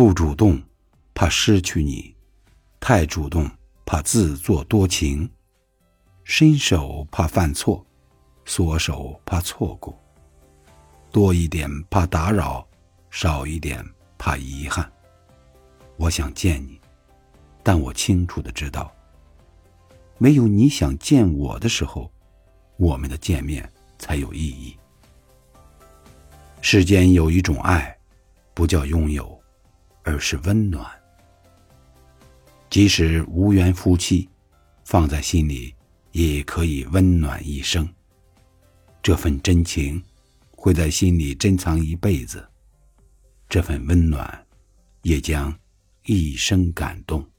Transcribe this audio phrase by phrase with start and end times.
[0.00, 0.58] 不主动，
[1.12, 2.16] 怕失去你；
[2.80, 3.46] 太主动，
[3.84, 5.28] 怕自作多情；
[6.24, 7.84] 伸手怕犯错，
[8.46, 9.94] 缩手怕错过。
[11.12, 12.66] 多一点怕打扰，
[13.10, 13.84] 少一点
[14.16, 14.90] 怕遗憾。
[15.98, 16.80] 我想见你，
[17.62, 18.90] 但我清楚的知道，
[20.16, 22.10] 没有你想见我的时候，
[22.78, 24.74] 我们的见面才有意义。
[26.62, 27.94] 世间有一种爱，
[28.54, 29.38] 不叫拥有，
[30.02, 30.88] 而是温暖。
[32.68, 34.28] 即使无缘夫妻，
[34.84, 35.74] 放在心里
[36.12, 37.88] 也可以温暖一生。
[39.02, 40.02] 这份真情，
[40.52, 42.46] 会在心里珍藏一辈子。
[43.48, 44.46] 这份温暖，
[45.02, 45.54] 也将。
[46.06, 47.29] 一生感动。